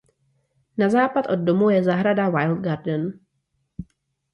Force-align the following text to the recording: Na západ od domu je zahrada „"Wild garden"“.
Na 0.79 0.87
západ 0.89 1.27
od 1.29 1.39
domu 1.43 1.69
je 1.69 1.83
zahrada 1.83 2.29
„"Wild 2.33 2.61
garden"“. 2.65 3.19